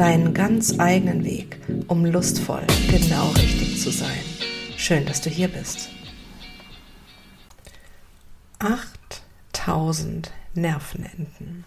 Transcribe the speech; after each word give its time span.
deinen 0.00 0.32
ganz 0.32 0.80
eigenen 0.80 1.24
Weg, 1.24 1.60
um 1.86 2.06
lustvoll 2.06 2.66
genau 2.88 3.28
richtig 3.32 3.82
zu 3.82 3.90
sein. 3.90 4.24
Schön, 4.78 5.04
dass 5.04 5.20
du 5.20 5.28
hier 5.28 5.48
bist. 5.48 5.90
8000 8.60 10.32
Nervenenden. 10.54 11.64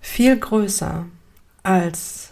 Viel 0.00 0.38
größer 0.38 1.06
als 1.64 2.30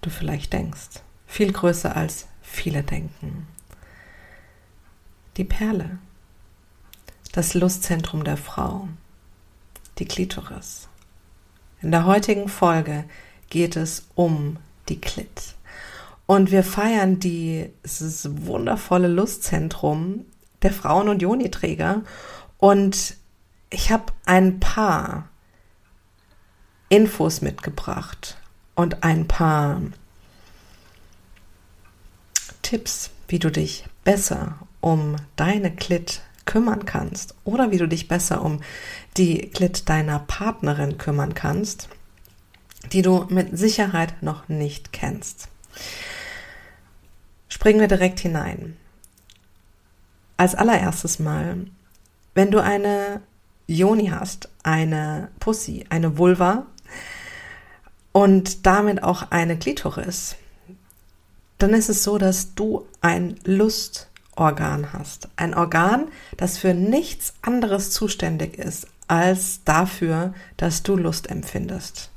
du 0.00 0.10
vielleicht 0.10 0.52
denkst. 0.52 1.02
Viel 1.28 1.52
größer 1.52 1.94
als 1.94 2.26
viele 2.42 2.82
denken. 2.82 3.46
Die 5.36 5.44
Perle, 5.44 5.98
das 7.30 7.54
Lustzentrum 7.54 8.24
der 8.24 8.36
Frau, 8.36 8.88
die 10.00 10.04
Klitoris. 10.04 10.88
In 11.82 11.90
der 11.90 12.06
heutigen 12.06 12.48
Folge 12.48 13.04
geht 13.50 13.74
es 13.76 14.06
um 14.14 14.58
die 14.88 15.00
Klit. 15.00 15.56
Und 16.26 16.52
wir 16.52 16.62
feiern 16.62 17.18
dieses 17.18 18.46
wundervolle 18.46 19.08
Lustzentrum 19.08 20.24
der 20.62 20.72
Frauen- 20.72 21.08
und 21.08 21.20
Joniträger. 21.20 22.02
Und 22.58 23.16
ich 23.68 23.90
habe 23.90 24.12
ein 24.26 24.60
paar 24.60 25.28
Infos 26.88 27.40
mitgebracht 27.40 28.36
und 28.76 29.02
ein 29.02 29.26
paar 29.26 29.82
Tipps, 32.62 33.10
wie 33.26 33.40
du 33.40 33.50
dich 33.50 33.86
besser 34.04 34.56
um 34.80 35.16
deine 35.34 35.74
Klit 35.74 36.22
kümmern 36.44 36.84
kannst 36.84 37.34
oder 37.44 37.70
wie 37.70 37.78
du 37.78 37.86
dich 37.86 38.08
besser 38.08 38.42
um 38.42 38.60
die 39.16 39.50
Klit 39.50 39.88
deiner 39.88 40.20
Partnerin 40.20 40.98
kümmern 40.98 41.34
kannst, 41.34 41.88
die 42.92 43.02
du 43.02 43.26
mit 43.28 43.56
Sicherheit 43.56 44.22
noch 44.22 44.48
nicht 44.48 44.92
kennst. 44.92 45.48
Springen 47.48 47.80
wir 47.80 47.88
direkt 47.88 48.20
hinein. 48.20 48.76
Als 50.36 50.54
allererstes 50.54 51.18
mal, 51.18 51.66
wenn 52.34 52.50
du 52.50 52.60
eine 52.60 53.22
Joni 53.66 54.06
hast, 54.08 54.48
eine 54.62 55.28
Pussy, 55.38 55.86
eine 55.88 56.18
Vulva 56.18 56.66
und 58.10 58.66
damit 58.66 59.02
auch 59.02 59.30
eine 59.30 59.58
Klitoris, 59.58 60.36
dann 61.58 61.74
ist 61.74 61.88
es 61.88 62.02
so, 62.02 62.18
dass 62.18 62.54
du 62.54 62.86
ein 63.00 63.38
Lustorgan 64.32 64.92
hast. 64.92 65.28
Ein 65.36 65.54
Organ, 65.54 66.08
das 66.36 66.58
für 66.58 66.74
nichts 66.74 67.34
anderes 67.42 67.90
zuständig 67.90 68.58
ist 68.58 68.86
als 69.08 69.62
dafür, 69.64 70.32
dass 70.56 70.82
du 70.82 70.96
Lust 70.96 71.28
empfindest. 71.30 72.10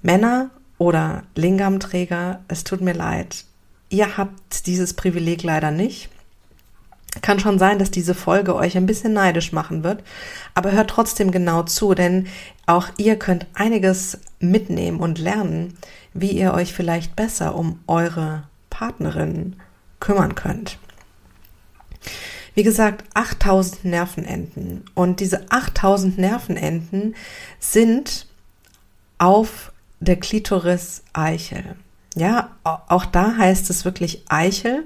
Männer 0.00 0.50
oder 0.78 1.24
Lingam-Träger, 1.34 2.40
es 2.48 2.62
tut 2.62 2.80
mir 2.80 2.94
leid, 2.94 3.44
ihr 3.88 4.16
habt 4.16 4.66
dieses 4.66 4.94
Privileg 4.94 5.42
leider 5.42 5.70
nicht. 5.70 6.08
Kann 7.20 7.40
schon 7.40 7.58
sein, 7.58 7.78
dass 7.78 7.90
diese 7.90 8.14
Folge 8.14 8.54
euch 8.54 8.76
ein 8.76 8.86
bisschen 8.86 9.12
neidisch 9.12 9.52
machen 9.52 9.82
wird, 9.84 10.02
aber 10.54 10.72
hört 10.72 10.88
trotzdem 10.88 11.30
genau 11.30 11.62
zu, 11.64 11.94
denn 11.94 12.26
auch 12.66 12.88
ihr 12.96 13.16
könnt 13.16 13.46
einiges 13.54 14.18
mitnehmen 14.38 15.00
und 15.00 15.18
lernen, 15.18 15.76
wie 16.14 16.30
ihr 16.30 16.54
euch 16.54 16.72
vielleicht 16.72 17.16
besser 17.16 17.54
um 17.54 17.80
eure 17.86 18.44
Partnerin 18.70 19.56
kümmern 20.02 20.34
könnt. 20.34 20.78
Wie 22.54 22.62
gesagt, 22.62 23.04
8000 23.14 23.86
Nervenenden 23.86 24.84
und 24.94 25.20
diese 25.20 25.50
8000 25.50 26.18
Nervenenden 26.18 27.14
sind 27.58 28.26
auf 29.16 29.72
der 30.00 30.16
Klitoris 30.16 31.02
Eichel. 31.14 31.76
Ja, 32.14 32.50
auch 32.62 33.06
da 33.06 33.36
heißt 33.38 33.70
es 33.70 33.86
wirklich 33.86 34.24
Eichel 34.28 34.84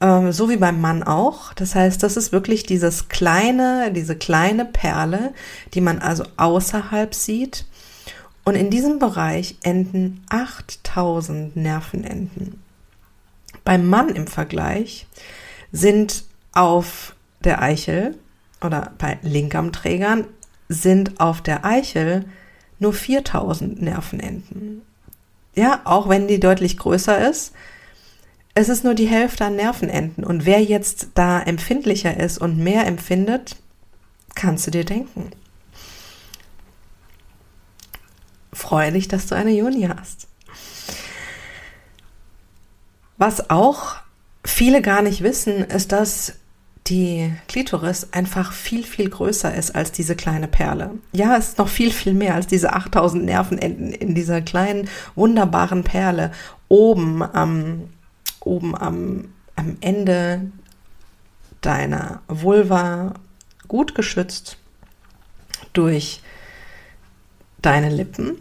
ähm, 0.00 0.32
so 0.32 0.48
wie 0.48 0.56
beim 0.56 0.80
Mann 0.80 1.02
auch. 1.02 1.52
Das 1.54 1.74
heißt, 1.74 2.02
das 2.02 2.16
ist 2.16 2.32
wirklich 2.32 2.64
dieses 2.64 3.08
kleine, 3.08 3.92
diese 3.92 4.16
kleine 4.16 4.64
Perle, 4.64 5.32
die 5.74 5.80
man 5.80 5.98
also 5.98 6.24
außerhalb 6.36 7.14
sieht. 7.14 7.66
Und 8.44 8.54
in 8.54 8.70
diesem 8.70 8.98
Bereich 8.98 9.56
enden 9.62 10.24
8000 10.30 11.56
Nervenenden. 11.56 12.59
Beim 13.64 13.88
Mann 13.88 14.10
im 14.10 14.26
Vergleich 14.26 15.06
sind 15.72 16.24
auf 16.52 17.14
der 17.44 17.62
Eichel 17.62 18.18
oder 18.60 18.92
bei 18.98 19.18
Linkarmträgern 19.22 20.26
sind 20.68 21.20
auf 21.20 21.40
der 21.40 21.64
Eichel 21.64 22.24
nur 22.78 22.92
4000 22.92 23.82
Nervenenden. 23.82 24.82
Ja, 25.54 25.80
auch 25.84 26.08
wenn 26.08 26.28
die 26.28 26.40
deutlich 26.40 26.78
größer 26.78 27.28
ist, 27.28 27.52
es 28.54 28.68
ist 28.68 28.84
nur 28.84 28.94
die 28.94 29.06
Hälfte 29.06 29.44
an 29.44 29.56
Nervenenden. 29.56 30.24
Und 30.24 30.44
wer 30.44 30.62
jetzt 30.62 31.08
da 31.14 31.40
empfindlicher 31.40 32.16
ist 32.18 32.38
und 32.38 32.58
mehr 32.58 32.86
empfindet, 32.86 33.56
kannst 34.34 34.66
du 34.66 34.70
dir 34.70 34.84
denken. 34.84 35.30
Freue 38.52 38.92
dich, 38.92 39.08
dass 39.08 39.26
du 39.26 39.34
eine 39.34 39.52
Juni 39.52 39.88
hast. 39.88 40.26
Was 43.20 43.50
auch 43.50 43.96
viele 44.46 44.80
gar 44.80 45.02
nicht 45.02 45.22
wissen, 45.22 45.58
ist, 45.62 45.92
dass 45.92 46.36
die 46.86 47.30
Klitoris 47.48 48.14
einfach 48.14 48.54
viel, 48.54 48.82
viel 48.82 49.10
größer 49.10 49.54
ist 49.54 49.74
als 49.74 49.92
diese 49.92 50.16
kleine 50.16 50.48
Perle. 50.48 50.92
Ja, 51.12 51.36
es 51.36 51.48
ist 51.48 51.58
noch 51.58 51.68
viel, 51.68 51.90
viel 51.92 52.14
mehr 52.14 52.34
als 52.34 52.46
diese 52.46 52.72
8000 52.72 53.22
Nervenenden 53.22 53.92
in 53.92 54.14
dieser 54.14 54.40
kleinen, 54.40 54.88
wunderbaren 55.16 55.84
Perle 55.84 56.32
oben 56.68 57.22
am 57.22 57.90
oben 58.40 58.74
am, 58.74 59.34
am 59.54 59.76
Ende 59.82 60.50
deiner 61.60 62.22
Vulva 62.26 63.12
gut 63.68 63.94
geschützt 63.94 64.56
durch 65.74 66.22
deine 67.60 67.90
Lippen, 67.90 68.38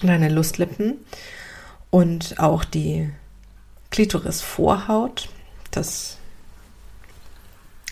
deine 0.00 0.28
Lustlippen 0.28 0.98
und 1.90 2.38
auch 2.38 2.64
die 2.64 3.10
Klitorisvorhaut. 3.94 5.28
Das 5.70 6.18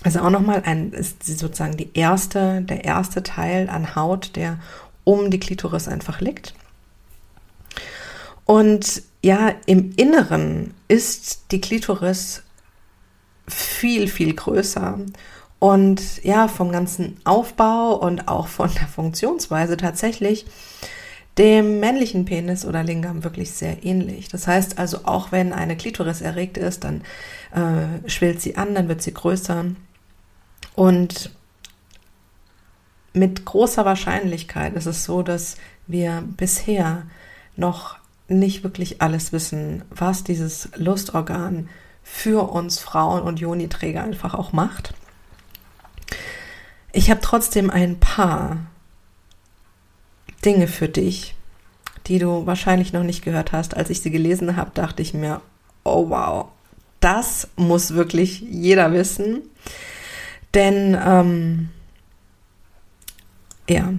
ist 0.03 0.19
auch 0.19 0.31
nochmal 0.31 0.65
ein, 0.65 0.91
ist 0.91 1.23
sozusagen 1.25 1.77
die 1.77 1.91
erste, 1.95 2.61
der 2.63 2.85
erste 2.85 3.23
Teil 3.23 3.71
an 3.71 3.95
Haut, 3.95 4.35
der 4.35 4.59
um 5.05 5.31
die 5.31 5.39
Klitoris 5.39 5.87
einfach 5.87 6.21
liegt. 6.21 6.55
Und 8.47 9.03
ja, 9.23 9.55
im 9.67 9.93
Inneren 9.95 10.75
ist 10.89 11.53
die 11.53 11.61
Klitoris 11.61 12.43
viel, 13.47 14.09
viel 14.09 14.35
größer. 14.35 14.99
Und 15.61 16.25
ja, 16.25 16.49
vom 16.49 16.73
ganzen 16.73 17.21
Aufbau 17.23 17.95
und 17.95 18.27
auch 18.27 18.49
von 18.49 18.75
der 18.75 18.89
Funktionsweise 18.89 19.77
tatsächlich 19.77 20.47
dem 21.39 21.81
männlichen 21.81 22.25
Penis 22.25 22.65
oder 22.67 22.83
Lingam 22.83 23.25
wirklich 23.25 23.53
sehr 23.53 23.85
ähnlich. 23.85 24.29
Das 24.29 24.47
heißt 24.47 24.79
also, 24.79 25.01
auch 25.05 25.33
wenn 25.33 25.53
eine 25.53 25.77
Klitoris 25.77 26.21
erregt 26.21 26.59
ist, 26.59 26.85
dann 26.85 27.03
äh, 27.53 28.09
schwillt 28.09 28.41
sie 28.43 28.57
an, 28.57 28.75
dann 28.75 28.89
wird 28.89 29.03
sie 29.03 29.15
größer. 29.15 29.65
Und 30.75 31.31
mit 33.15 33.45
großer 33.45 33.85
Wahrscheinlichkeit 33.85 34.75
ist 34.75 34.87
es 34.87 35.05
so, 35.05 35.23
dass 35.23 35.57
wir 35.87 36.23
bisher 36.37 37.05
noch 37.57 37.97
nicht 38.29 38.63
wirklich 38.63 39.03
alles 39.03 39.33
wissen, 39.33 39.85
was 39.91 40.25
dieses 40.25 40.71
Lustorgan 40.77 41.69
für 42.03 42.51
uns 42.51 42.79
Frauen 42.79 43.23
und 43.23 43.41
Joniträger 43.41 44.03
einfach 44.03 44.35
auch 44.35 44.53
macht. 44.53 44.95
Ich 46.93 47.11
habe 47.11 47.21
trotzdem 47.21 47.71
ein 47.71 47.99
paar 48.01 48.59
Dinge 50.45 50.67
für 50.67 50.89
dich, 50.89 51.35
die 52.07 52.19
du 52.19 52.47
wahrscheinlich 52.47 52.93
noch 52.93 53.05
nicht 53.05 53.25
gehört 53.25 53.53
hast. 53.53 53.77
Als 53.77 53.91
ich 53.91 54.01
sie 54.01 54.11
gelesen 54.11 54.57
habe, 54.57 54.71
dachte 54.75 55.03
ich 55.03 55.15
mir, 55.15 55.41
oh 55.85 56.11
wow, 56.11 56.47
das 57.01 57.49
muss 57.57 57.95
wirklich 57.95 58.41
jeder 58.41 58.93
wissen. 58.93 59.43
Denn 60.55 60.99
ähm, 61.05 61.69
ja, 63.69 63.93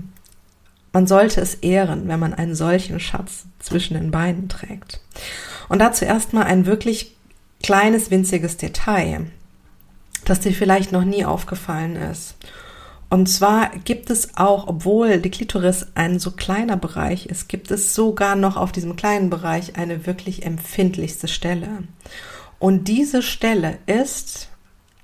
man 0.91 1.07
sollte 1.07 1.41
es 1.41 1.55
ehren, 1.55 2.07
wenn 2.07 2.19
man 2.19 2.33
einen 2.33 2.55
solchen 2.55 2.99
Schatz 2.99 3.45
zwischen 3.59 3.95
den 3.95 4.11
Beinen 4.11 4.47
trägt. 4.47 5.01
Und 5.69 5.79
dazu 5.79 6.05
erstmal 6.05 6.43
ein 6.43 6.65
wirklich 6.65 7.15
kleines, 7.63 8.11
winziges 8.11 8.57
Detail, 8.57 9.27
das 10.25 10.41
dir 10.41 10.53
vielleicht 10.53 10.91
noch 10.91 11.03
nie 11.03 11.25
aufgefallen 11.25 11.95
ist. 11.95 12.35
Und 13.13 13.27
zwar 13.27 13.69
gibt 13.85 14.09
es 14.09 14.37
auch, 14.37 14.65
obwohl 14.65 15.19
die 15.19 15.29
Klitoris 15.29 15.85
ein 15.93 16.17
so 16.17 16.31
kleiner 16.31 16.77
Bereich 16.77 17.27
ist, 17.27 17.47
gibt 17.47 17.69
es 17.69 17.93
sogar 17.93 18.35
noch 18.35 18.57
auf 18.57 18.71
diesem 18.71 18.95
kleinen 18.95 19.29
Bereich 19.29 19.75
eine 19.75 20.07
wirklich 20.07 20.47
empfindlichste 20.47 21.27
Stelle. 21.27 21.83
Und 22.57 22.87
diese 22.87 23.21
Stelle 23.21 23.77
ist 23.85 24.49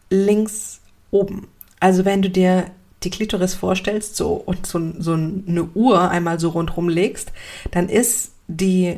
links 0.10 0.80
oben. 1.12 1.50
Also 1.80 2.04
wenn 2.04 2.24
du 2.24 2.32
dir 2.32 2.72
die 3.04 3.12
Klitoris 3.12 3.54
vorstellst 3.54 4.16
so 4.16 4.34
und 4.34 4.66
so, 4.66 4.82
so 4.98 5.14
eine 5.14 5.66
Uhr 5.76 6.10
einmal 6.10 6.40
so 6.40 6.50
rundherum 6.50 6.90
legst, 6.90 7.32
dann 7.70 7.90
ist 7.90 8.32
die 8.48 8.98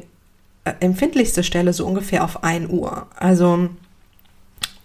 äh, 0.64 0.74
empfindlichste 0.80 1.44
Stelle 1.44 1.74
so 1.74 1.86
ungefähr 1.86 2.24
auf 2.24 2.46
1 2.46 2.72
Uhr. 2.72 3.08
Also 3.18 3.68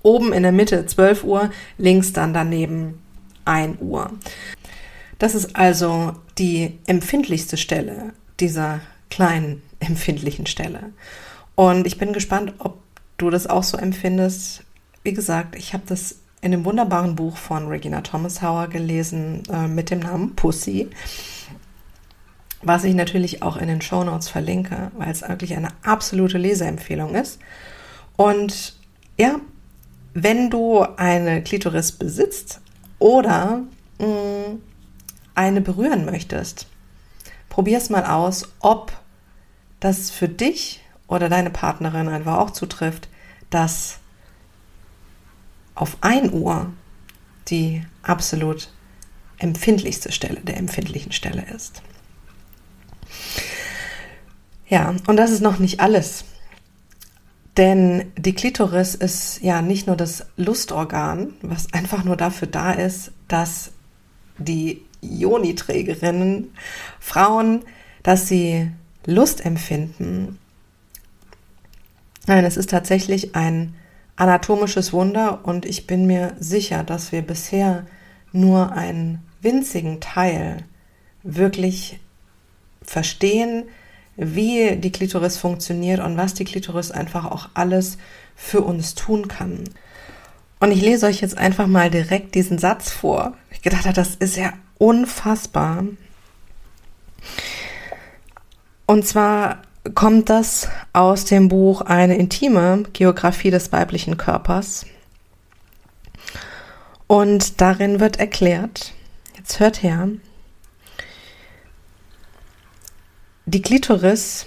oben 0.02 0.32
in 0.32 0.42
der 0.42 0.50
Mitte 0.50 0.84
12 0.84 1.22
Uhr, 1.22 1.50
links 1.78 2.12
dann 2.12 2.34
daneben 2.34 3.05
1 3.46 3.80
Uhr. 3.80 4.10
Das 5.18 5.34
ist 5.34 5.56
also 5.56 6.12
die 6.38 6.78
empfindlichste 6.86 7.56
Stelle 7.56 8.12
dieser 8.40 8.80
kleinen 9.10 9.62
empfindlichen 9.80 10.46
Stelle. 10.46 10.92
Und 11.54 11.86
ich 11.86 11.98
bin 11.98 12.12
gespannt, 12.12 12.54
ob 12.58 12.78
du 13.16 13.30
das 13.30 13.46
auch 13.46 13.62
so 13.62 13.78
empfindest. 13.78 14.62
Wie 15.02 15.14
gesagt, 15.14 15.56
ich 15.56 15.72
habe 15.72 15.84
das 15.86 16.16
in 16.42 16.50
dem 16.50 16.64
wunderbaren 16.64 17.16
Buch 17.16 17.36
von 17.36 17.66
Regina 17.68 18.02
Thomas 18.02 18.42
Hauer 18.42 18.68
gelesen 18.68 19.42
äh, 19.50 19.66
mit 19.66 19.90
dem 19.90 20.00
Namen 20.00 20.36
Pussy, 20.36 20.88
was 22.62 22.84
ich 22.84 22.94
natürlich 22.94 23.42
auch 23.42 23.56
in 23.56 23.68
den 23.68 23.80
Show 23.80 24.04
Notes 24.04 24.28
verlinke, 24.28 24.90
weil 24.96 25.10
es 25.10 25.22
wirklich 25.22 25.56
eine 25.56 25.68
absolute 25.82 26.38
Leseempfehlung 26.38 27.14
ist. 27.14 27.38
Und 28.16 28.76
ja, 29.18 29.40
wenn 30.14 30.50
du 30.50 30.82
eine 30.96 31.42
Klitoris 31.42 31.92
besitzt 31.92 32.60
oder 32.98 33.62
mh, 33.98 34.06
mm, 34.06 34.62
eine 35.34 35.60
berühren 35.60 36.04
möchtest, 36.04 36.66
probier 37.48 37.78
es 37.78 37.90
mal 37.90 38.04
aus, 38.04 38.48
ob 38.60 38.92
das 39.80 40.10
für 40.10 40.28
dich 40.28 40.80
oder 41.06 41.28
deine 41.28 41.50
Partnerin 41.50 42.08
einfach 42.08 42.38
auch 42.38 42.50
zutrifft, 42.50 43.08
dass 43.50 43.98
auf 45.74 45.98
1 46.00 46.32
Uhr 46.32 46.72
die 47.48 47.84
absolut 48.02 48.70
empfindlichste 49.38 50.10
Stelle 50.10 50.40
der 50.40 50.56
empfindlichen 50.56 51.12
Stelle 51.12 51.44
ist. 51.54 51.82
Ja, 54.68 54.94
und 55.06 55.16
das 55.16 55.30
ist 55.30 55.42
noch 55.42 55.58
nicht 55.58 55.80
alles. 55.80 56.24
Denn 57.56 58.12
die 58.18 58.34
Klitoris 58.34 58.94
ist 58.94 59.40
ja 59.42 59.62
nicht 59.62 59.86
nur 59.86 59.96
das 59.96 60.26
Lustorgan, 60.36 61.32
was 61.40 61.72
einfach 61.72 62.04
nur 62.04 62.16
dafür 62.16 62.48
da 62.48 62.72
ist, 62.72 63.12
dass 63.28 63.72
die 64.38 64.82
Joniträgerinnen, 65.00 66.52
Frauen, 67.00 67.64
dass 68.02 68.28
sie 68.28 68.70
Lust 69.06 69.44
empfinden. 69.44 70.38
Nein, 72.26 72.44
es 72.44 72.56
ist 72.56 72.70
tatsächlich 72.70 73.34
ein 73.36 73.74
anatomisches 74.16 74.92
Wunder 74.92 75.40
und 75.44 75.64
ich 75.64 75.86
bin 75.86 76.06
mir 76.06 76.34
sicher, 76.38 76.82
dass 76.82 77.12
wir 77.12 77.22
bisher 77.22 77.86
nur 78.32 78.72
einen 78.72 79.22
winzigen 79.40 80.00
Teil 80.00 80.64
wirklich 81.22 82.00
verstehen, 82.82 83.64
wie 84.16 84.76
die 84.76 84.92
Klitoris 84.92 85.36
funktioniert 85.36 86.00
und 86.00 86.16
was 86.16 86.34
die 86.34 86.44
Klitoris 86.44 86.90
einfach 86.90 87.24
auch 87.26 87.48
alles 87.54 87.98
für 88.34 88.62
uns 88.62 88.94
tun 88.94 89.28
kann. 89.28 89.64
Und 90.58 90.72
ich 90.72 90.80
lese 90.80 91.06
euch 91.06 91.20
jetzt 91.20 91.36
einfach 91.36 91.66
mal 91.66 91.90
direkt 91.90 92.34
diesen 92.34 92.58
Satz 92.58 92.90
vor. 92.90 93.34
Ich 93.50 93.62
gedacht 93.62 93.84
habe, 93.84 93.94
das 93.94 94.14
ist 94.14 94.36
ja 94.36 94.52
unfassbar. 94.78 95.84
Und 98.86 99.06
zwar 99.06 99.62
kommt 99.94 100.30
das 100.30 100.68
aus 100.92 101.24
dem 101.24 101.48
Buch 101.48 101.82
Eine 101.82 102.16
intime 102.16 102.84
Geografie 102.92 103.50
des 103.50 103.72
weiblichen 103.72 104.16
Körpers. 104.16 104.86
Und 107.06 107.60
darin 107.60 108.00
wird 108.00 108.18
erklärt, 108.18 108.92
jetzt 109.36 109.60
hört 109.60 109.82
her, 109.82 110.08
die 113.46 113.62
Klitoris 113.62 114.46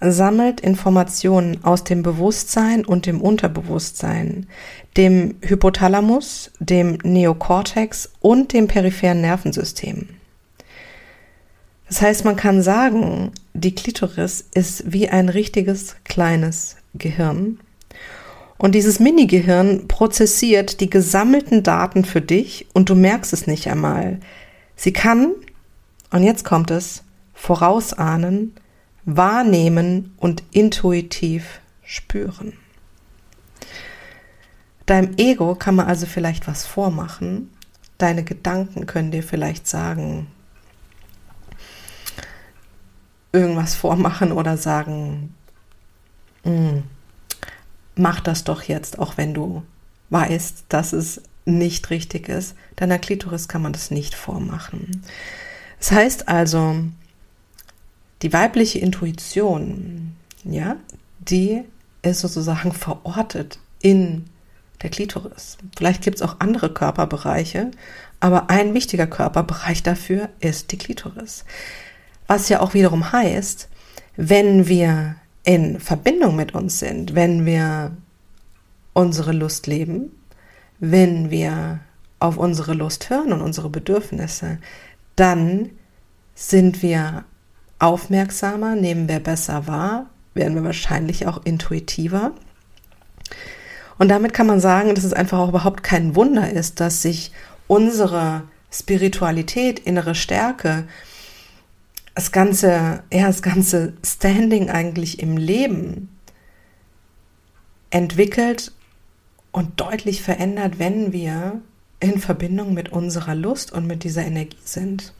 sammelt 0.00 0.60
Informationen 0.60 1.64
aus 1.64 1.84
dem 1.84 2.02
Bewusstsein 2.02 2.84
und 2.84 3.06
dem 3.06 3.22
Unterbewusstsein, 3.22 4.46
dem 4.98 5.36
Hypothalamus, 5.40 6.50
dem 6.60 6.98
Neokortex 7.02 8.10
und 8.20 8.52
dem 8.52 8.68
peripheren 8.68 9.22
Nervensystem. 9.22 10.08
Das 11.88 12.02
heißt, 12.02 12.26
man 12.26 12.36
kann 12.36 12.60
sagen, 12.60 13.30
die 13.54 13.74
Klitoris 13.74 14.44
ist 14.52 14.92
wie 14.92 15.08
ein 15.08 15.30
richtiges 15.30 15.96
kleines 16.04 16.76
Gehirn. 16.94 17.58
Und 18.58 18.74
dieses 18.74 19.00
Mini-Gehirn 19.00 19.88
prozessiert 19.88 20.80
die 20.80 20.90
gesammelten 20.90 21.62
Daten 21.62 22.04
für 22.04 22.20
dich 22.20 22.66
und 22.74 22.90
du 22.90 22.94
merkst 22.94 23.32
es 23.32 23.46
nicht 23.46 23.68
einmal. 23.68 24.18
Sie 24.76 24.92
kann, 24.92 25.32
und 26.10 26.22
jetzt 26.22 26.44
kommt 26.44 26.70
es, 26.70 27.02
vorausahnen, 27.36 28.54
wahrnehmen 29.04 30.14
und 30.16 30.42
intuitiv 30.50 31.60
spüren. 31.84 32.54
Deinem 34.86 35.14
Ego 35.16 35.54
kann 35.54 35.76
man 35.76 35.86
also 35.86 36.06
vielleicht 36.06 36.48
was 36.48 36.66
vormachen. 36.66 37.50
Deine 37.98 38.24
Gedanken 38.24 38.86
können 38.86 39.10
dir 39.10 39.22
vielleicht 39.22 39.68
sagen, 39.68 40.26
irgendwas 43.32 43.74
vormachen 43.74 44.32
oder 44.32 44.56
sagen, 44.56 45.34
hm, 46.42 46.84
mach 47.96 48.20
das 48.20 48.44
doch 48.44 48.62
jetzt, 48.62 48.98
auch 48.98 49.16
wenn 49.16 49.34
du 49.34 49.62
weißt, 50.10 50.64
dass 50.68 50.92
es 50.92 51.20
nicht 51.44 51.90
richtig 51.90 52.28
ist. 52.28 52.56
Deiner 52.76 52.98
Klitoris 52.98 53.46
kann 53.46 53.62
man 53.62 53.72
das 53.72 53.90
nicht 53.90 54.14
vormachen. 54.14 55.02
Das 55.78 55.92
heißt 55.92 56.28
also, 56.28 56.76
die 58.22 58.32
weibliche 58.32 58.78
Intuition, 58.78 60.16
ja, 60.44 60.76
die 61.18 61.62
ist 62.02 62.20
sozusagen 62.20 62.72
verortet 62.72 63.58
in 63.80 64.26
der 64.82 64.90
Klitoris. 64.90 65.58
Vielleicht 65.76 66.02
gibt 66.02 66.16
es 66.16 66.22
auch 66.22 66.36
andere 66.38 66.72
Körperbereiche, 66.72 67.70
aber 68.20 68.50
ein 68.50 68.74
wichtiger 68.74 69.06
Körperbereich 69.06 69.82
dafür 69.82 70.28
ist 70.40 70.72
die 70.72 70.78
Klitoris. 70.78 71.44
Was 72.26 72.48
ja 72.48 72.60
auch 72.60 72.74
wiederum 72.74 73.12
heißt, 73.12 73.68
wenn 74.16 74.66
wir 74.66 75.16
in 75.44 75.78
Verbindung 75.78 76.36
mit 76.36 76.54
uns 76.54 76.78
sind, 76.78 77.14
wenn 77.14 77.46
wir 77.46 77.96
unsere 78.92 79.32
Lust 79.32 79.66
leben, 79.66 80.10
wenn 80.78 81.30
wir 81.30 81.80
auf 82.18 82.36
unsere 82.36 82.72
Lust 82.72 83.10
hören 83.10 83.32
und 83.32 83.42
unsere 83.42 83.68
Bedürfnisse, 83.68 84.58
dann 85.14 85.70
sind 86.34 86.82
wir 86.82 87.24
aufmerksamer, 87.78 88.74
nehmen 88.74 89.08
wir 89.08 89.20
besser 89.20 89.66
wahr, 89.66 90.06
werden 90.34 90.54
wir 90.54 90.64
wahrscheinlich 90.64 91.26
auch 91.26 91.44
intuitiver. 91.44 92.32
Und 93.98 94.08
damit 94.08 94.34
kann 94.34 94.46
man 94.46 94.60
sagen, 94.60 94.94
dass 94.94 95.04
es 95.04 95.12
einfach 95.12 95.38
auch 95.38 95.48
überhaupt 95.48 95.82
kein 95.82 96.14
Wunder 96.14 96.50
ist, 96.50 96.80
dass 96.80 97.02
sich 97.02 97.32
unsere 97.66 98.42
Spiritualität, 98.70 99.78
innere 99.78 100.14
Stärke, 100.14 100.86
das 102.14 102.32
ganze, 102.32 103.02
ja, 103.12 103.26
das 103.26 103.42
ganze 103.42 103.94
Standing 104.04 104.70
eigentlich 104.70 105.20
im 105.20 105.36
Leben 105.36 106.08
entwickelt 107.90 108.72
und 109.52 109.80
deutlich 109.80 110.22
verändert, 110.22 110.78
wenn 110.78 111.12
wir 111.12 111.60
in 112.00 112.18
Verbindung 112.18 112.74
mit 112.74 112.90
unserer 112.90 113.34
Lust 113.34 113.72
und 113.72 113.86
mit 113.86 114.04
dieser 114.04 114.24
Energie 114.24 114.56
sind. 114.64 115.12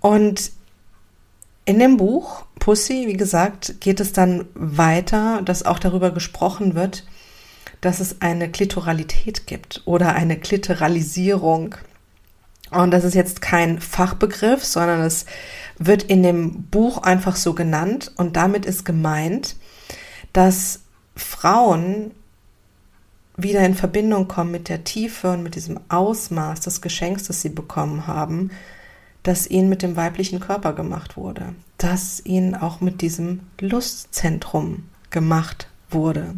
Und 0.00 0.52
in 1.64 1.78
dem 1.78 1.96
Buch 1.96 2.44
Pussy, 2.58 3.06
wie 3.06 3.16
gesagt, 3.16 3.80
geht 3.80 4.00
es 4.00 4.12
dann 4.12 4.46
weiter, 4.54 5.42
dass 5.42 5.64
auch 5.64 5.78
darüber 5.78 6.10
gesprochen 6.10 6.74
wird, 6.74 7.04
dass 7.80 8.00
es 8.00 8.20
eine 8.20 8.50
Klitoralität 8.50 9.46
gibt 9.46 9.82
oder 9.84 10.14
eine 10.14 10.38
Klitoralisierung. 10.38 11.74
Und 12.70 12.90
das 12.90 13.04
ist 13.04 13.14
jetzt 13.14 13.40
kein 13.40 13.80
Fachbegriff, 13.80 14.64
sondern 14.64 15.02
es 15.02 15.26
wird 15.78 16.04
in 16.04 16.22
dem 16.22 16.64
Buch 16.64 16.98
einfach 16.98 17.36
so 17.36 17.54
genannt. 17.54 18.12
Und 18.16 18.36
damit 18.36 18.64
ist 18.66 18.84
gemeint, 18.84 19.56
dass 20.32 20.80
Frauen 21.16 22.12
wieder 23.36 23.64
in 23.64 23.74
Verbindung 23.74 24.28
kommen 24.28 24.50
mit 24.52 24.68
der 24.68 24.84
Tiefe 24.84 25.32
und 25.32 25.42
mit 25.42 25.54
diesem 25.54 25.80
Ausmaß 25.88 26.60
des 26.60 26.80
Geschenks, 26.80 27.24
das 27.24 27.42
sie 27.42 27.48
bekommen 27.48 28.06
haben, 28.06 28.50
dass 29.24 29.46
ihnen 29.46 29.68
mit 29.68 29.82
dem 29.82 29.96
weiblichen 29.96 30.38
Körper 30.38 30.74
gemacht 30.74 31.16
wurde, 31.16 31.54
dass 31.78 32.24
ihnen 32.24 32.54
auch 32.54 32.80
mit 32.80 33.00
diesem 33.00 33.40
Lustzentrum 33.58 34.84
gemacht 35.10 35.68
wurde 35.90 36.34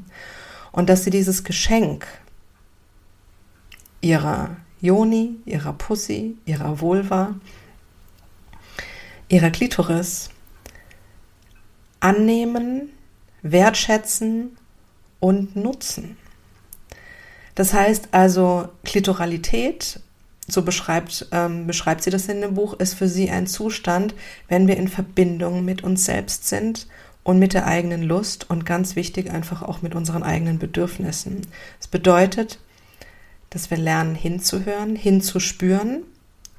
und 0.73 0.89
dass 0.89 1.05
sie 1.05 1.11
dieses 1.11 1.45
Geschenk 1.45 2.07
ihrer 4.01 4.57
Joni, 4.81 5.37
ihrer 5.47 5.73
Pussy, 5.73 6.37
ihrer 6.45 6.81
Vulva, 6.81 7.35
ihrer 9.29 9.51
Klitoris 9.51 10.31
annehmen, 11.99 12.91
wertschätzen 13.43 14.57
und 15.19 15.57
nutzen. 15.57 16.17
Das 17.57 17.73
heißt 17.73 18.09
also, 18.13 18.69
Klitoralität, 18.85 19.99
so 20.49 20.63
beschreibt, 20.63 21.27
ähm, 21.33 21.67
beschreibt 21.67 22.03
sie 22.03 22.11
das 22.11 22.29
in 22.29 22.41
dem 22.41 22.55
Buch, 22.55 22.75
ist 22.75 22.95
für 22.95 23.09
sie 23.09 23.31
ein 23.31 23.47
Zustand, 23.47 24.15
wenn 24.49 24.69
wir 24.69 24.77
in 24.77 24.89
Verbindung 24.89 25.65
mit 25.65 25.83
uns 25.83 26.05
selbst 26.05 26.49
sind 26.49 26.87
und 27.25 27.39
mit 27.39 27.55
der 27.55 27.67
eigenen 27.67 28.03
Lust 28.03 28.49
und 28.49 28.65
ganz 28.65 28.95
wichtig 28.95 29.31
einfach 29.31 29.63
auch 29.63 29.83
mit 29.83 29.95
unseren 29.95 30.23
eigenen 30.23 30.59
Bedürfnissen. 30.59 31.43
Es 31.81 31.89
bedeutet, 31.89 32.61
dass 33.51 33.71
wir 33.71 33.79
lernen 33.79 34.15
hinzuhören, 34.15 34.95
hinzuspüren 34.95 36.03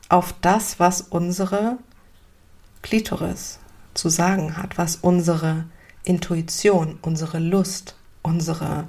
auf 0.09 0.33
das, 0.41 0.79
was 0.79 1.01
unsere 1.01 1.77
Klitoris 2.81 3.59
zu 3.93 4.09
sagen 4.09 4.57
hat, 4.57 4.77
was 4.77 4.97
unsere 4.97 5.65
Intuition, 6.03 6.99
unsere 7.01 7.39
Lust, 7.39 7.95
unsere 8.21 8.87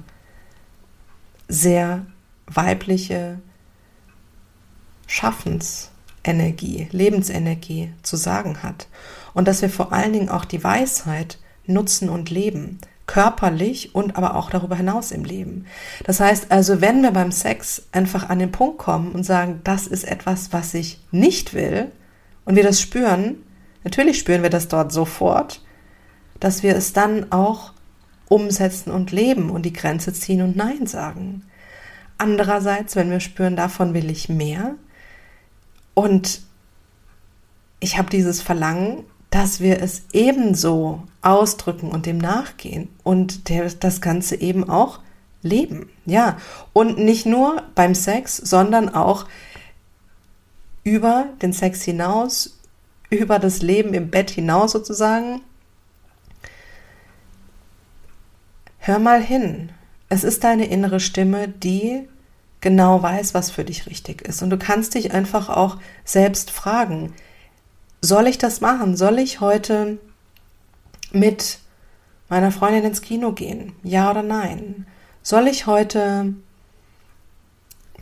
sehr 1.47 2.05
weibliche 2.47 3.39
Schaffensenergie, 5.19 6.87
Lebensenergie 6.91 7.91
zu 8.03 8.15
sagen 8.15 8.63
hat. 8.63 8.87
Und 9.33 9.47
dass 9.47 9.61
wir 9.61 9.69
vor 9.69 9.91
allen 9.91 10.13
Dingen 10.13 10.29
auch 10.29 10.45
die 10.45 10.63
Weisheit 10.63 11.39
nutzen 11.65 12.09
und 12.09 12.29
leben, 12.29 12.79
körperlich 13.05 13.93
und 13.93 14.15
aber 14.15 14.35
auch 14.35 14.49
darüber 14.49 14.75
hinaus 14.75 15.11
im 15.11 15.25
Leben. 15.25 15.65
Das 16.05 16.19
heißt 16.19 16.51
also, 16.51 16.79
wenn 16.79 17.01
wir 17.01 17.11
beim 17.11 17.31
Sex 17.31 17.83
einfach 17.91 18.29
an 18.29 18.39
den 18.39 18.51
Punkt 18.51 18.77
kommen 18.77 19.11
und 19.11 19.23
sagen, 19.23 19.59
das 19.63 19.87
ist 19.87 20.05
etwas, 20.05 20.53
was 20.53 20.73
ich 20.73 20.99
nicht 21.11 21.53
will, 21.53 21.91
und 22.45 22.55
wir 22.55 22.63
das 22.63 22.81
spüren, 22.81 23.43
natürlich 23.83 24.17
spüren 24.17 24.41
wir 24.41 24.49
das 24.49 24.69
dort 24.69 24.91
sofort, 24.91 25.61
dass 26.39 26.63
wir 26.63 26.75
es 26.75 26.93
dann 26.93 27.31
auch 27.31 27.73
umsetzen 28.27 28.91
und 28.91 29.11
leben 29.11 29.49
und 29.49 29.63
die 29.63 29.73
Grenze 29.73 30.13
ziehen 30.13 30.41
und 30.41 30.55
Nein 30.55 30.87
sagen. 30.87 31.43
Andererseits, 32.17 32.95
wenn 32.95 33.11
wir 33.11 33.19
spüren, 33.19 33.55
davon 33.55 33.93
will 33.93 34.09
ich 34.09 34.29
mehr 34.29 34.75
und 35.99 36.41
ich 37.81 37.97
habe 37.97 38.09
dieses 38.09 38.41
Verlangen, 38.41 39.03
dass 39.31 39.59
wir 39.59 39.81
es 39.81 40.03
ebenso 40.13 41.03
ausdrücken 41.21 41.89
und 41.91 42.05
dem 42.05 42.17
nachgehen 42.17 42.87
und 43.03 43.49
der, 43.49 43.69
das 43.69 43.99
Ganze 43.99 44.37
eben 44.37 44.69
auch 44.69 44.99
leben. 45.41 45.89
Ja, 46.05 46.37
und 46.71 46.99
nicht 46.99 47.25
nur 47.25 47.63
beim 47.75 47.95
Sex, 47.95 48.37
sondern 48.37 48.87
auch 48.87 49.25
über 50.85 51.25
den 51.41 51.51
Sex 51.51 51.83
hinaus, 51.83 52.57
über 53.09 53.37
das 53.37 53.61
Leben 53.61 53.93
im 53.93 54.09
Bett 54.09 54.29
hinaus 54.29 54.71
sozusagen. 54.71 55.41
Hör 58.77 58.99
mal 58.99 59.21
hin. 59.21 59.73
Es 60.07 60.23
ist 60.23 60.45
deine 60.45 60.65
innere 60.65 61.01
Stimme, 61.01 61.49
die 61.49 62.07
genau 62.61 63.01
weiß, 63.01 63.33
was 63.33 63.51
für 63.51 63.63
dich 63.63 63.85
richtig 63.85 64.21
ist. 64.21 64.41
Und 64.41 64.49
du 64.49 64.57
kannst 64.57 64.95
dich 64.95 65.11
einfach 65.11 65.49
auch 65.49 65.77
selbst 66.03 66.51
fragen, 66.51 67.13
soll 68.01 68.27
ich 68.27 68.37
das 68.37 68.61
machen? 68.61 68.95
Soll 68.95 69.19
ich 69.19 69.41
heute 69.41 69.97
mit 71.11 71.59
meiner 72.29 72.51
Freundin 72.51 72.85
ins 72.85 73.01
Kino 73.01 73.33
gehen? 73.33 73.73
Ja 73.83 74.09
oder 74.11 74.23
nein? 74.23 74.85
Soll 75.21 75.47
ich 75.47 75.65
heute 75.65 76.33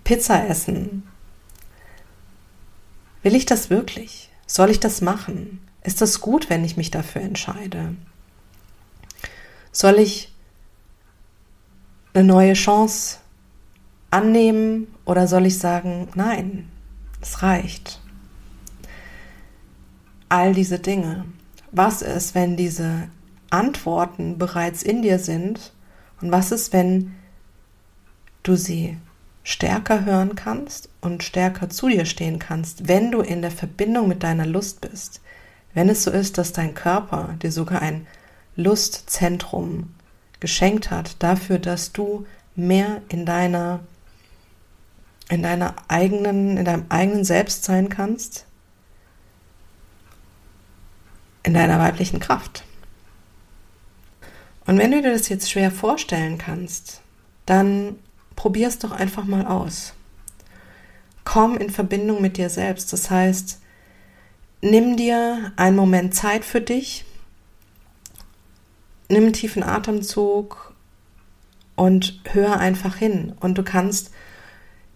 Pizza 0.04 0.48
essen? 0.48 1.08
Will 3.24 3.36
ich 3.36 3.46
das 3.46 3.70
wirklich? 3.70 4.30
Soll 4.46 4.70
ich 4.70 4.80
das 4.80 5.02
machen? 5.02 5.68
Ist 5.84 6.02
das 6.02 6.22
gut, 6.22 6.50
wenn 6.50 6.64
ich 6.64 6.78
mich 6.78 6.92
dafür 6.92 7.22
entscheide? 7.22 7.96
Soll 9.72 10.00
ich 10.00 10.34
eine 12.14 12.24
neue 12.24 12.54
Chance 12.54 13.18
annehmen 14.10 14.88
oder 15.06 15.28
soll 15.28 15.46
ich 15.46 15.60
sagen, 15.60 16.08
nein, 16.16 16.70
es 17.22 17.44
reicht? 17.44 18.02
All 20.30 20.54
diese 20.54 20.80
Dinge. 20.80 21.26
Was 21.72 22.02
ist, 22.02 22.36
wenn 22.36 22.58
diese 22.58 23.10
Antworten 23.50 24.38
bereits 24.38 24.84
in 24.84 25.02
dir 25.02 25.20
sind? 25.20 25.74
Und 26.22 26.32
was 26.32 26.52
ist, 26.52 26.74
wenn 26.74 27.14
du 28.44 28.56
sie 28.56 28.98
stärker 29.44 30.04
hören 30.04 30.36
kannst 30.36 30.90
und 31.00 31.24
stärker 31.24 31.70
zu 31.70 31.88
dir 31.88 32.06
stehen 32.06 32.40
kannst, 32.40 32.88
wenn 32.88 33.12
du 33.12 33.22
in 33.22 33.42
der 33.42 33.52
Verbindung 33.52 34.08
mit 34.08 34.24
deiner 34.24 34.46
Lust 34.46 34.82
bist? 34.82 35.22
Wenn 35.74 35.90
es 35.90 36.04
so 36.04 36.12
ist, 36.12 36.38
dass 36.38 36.54
dein 36.54 36.74
Körper 36.74 37.36
dir 37.42 37.52
sogar 37.52 37.82
ein 37.82 38.08
Lustzentrum 38.56 39.94
geschenkt 40.40 40.90
hat, 40.92 41.22
dafür, 41.22 41.60
dass 41.60 41.92
du 41.92 42.26
mehr 42.56 43.02
in 43.10 43.26
deiner 43.26 43.82
in 45.29 45.43
deiner 45.43 45.75
eigenen, 45.88 46.57
in 46.57 46.65
deinem 46.65 46.86
eigenen 46.89 47.24
Selbst 47.24 47.63
sein 47.63 47.89
kannst, 47.89 48.46
in 51.43 51.53
deiner 51.53 51.79
weiblichen 51.79 52.19
Kraft. 52.19 52.63
Und 54.65 54.77
wenn 54.77 54.91
du 54.91 55.01
dir 55.01 55.12
das 55.12 55.29
jetzt 55.29 55.50
schwer 55.50 55.72
vorstellen 55.72 56.38
kannst, 56.38 57.01
dann 57.46 57.96
probier 58.36 58.67
es 58.67 58.79
doch 58.79 58.91
einfach 58.91 59.24
mal 59.24 59.46
aus. 59.48 59.93
Komm 61.24 61.57
in 61.57 61.69
Verbindung 61.69 62.22
mit 62.22 62.38
dir 62.38 62.50
selbst. 62.50 62.91
Das 62.93 63.10
heißt, 63.10 63.60
nimm 64.62 64.98
dir 64.98 65.51
einen 65.55 65.75
Moment 65.75 66.15
Zeit 66.15 66.46
für 66.46 66.62
dich, 66.62 67.05
nimm 69.10 69.24
einen 69.24 69.34
tiefen 69.34 69.63
Atemzug 69.63 70.74
und 71.75 72.22
hör 72.31 72.60
einfach 72.60 72.98
hin. 72.98 73.34
Und 73.39 73.57
du 73.57 73.63
kannst 73.63 74.12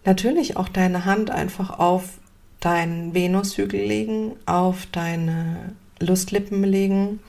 natürlich 0.05 0.57
auch 0.57 0.69
deine 0.69 1.05
Hand 1.05 1.31
einfach 1.31 1.79
auf 1.79 2.19
deinen 2.59 3.13
Venushügel 3.13 3.79
legen, 3.79 4.35
auf 4.45 4.85
deine 4.91 5.73
Lustlippen 5.99 6.63
legen, 6.63 7.19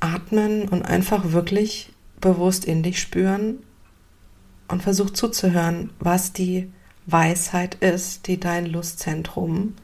atmen 0.00 0.68
und 0.68 0.82
einfach 0.82 1.32
wirklich 1.32 1.92
bewusst 2.20 2.64
in 2.64 2.82
dich 2.82 3.00
spüren 3.00 3.58
und 4.68 4.82
versuch 4.82 5.10
zuzuhören, 5.10 5.90
was 5.98 6.32
die 6.32 6.70
Weisheit 7.06 7.76
ist, 7.76 8.26
die 8.26 8.40
dein 8.40 8.66
Lustzentrum 8.66 9.74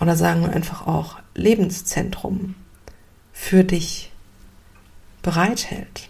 oder 0.00 0.16
sagen 0.16 0.42
wir 0.42 0.52
einfach 0.52 0.86
auch 0.86 1.18
Lebenszentrum 1.34 2.56
für 3.32 3.64
dich 3.64 4.12
bereithält. 5.22 6.08